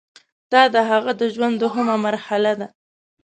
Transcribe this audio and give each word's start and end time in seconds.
دا 0.51 0.61
د 0.73 0.75
هغه 0.89 1.11
د 1.19 1.21
ژوند 1.33 1.55
دوهمه 1.63 1.95
مرحله 2.05 2.51
ده. 2.59 2.67